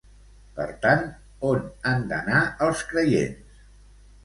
[0.53, 1.03] Per tant,
[1.51, 3.63] on han d'anar els creients?